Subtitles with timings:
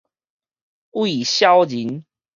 [0.89, 2.05] 畏小人